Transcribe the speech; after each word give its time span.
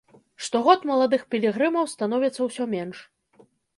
Штогод 0.45 0.87
маладых 0.91 1.21
пілігрымаў 1.33 1.85
становіцца 1.93 2.41
ўсё 2.49 2.63
менш. 2.75 2.97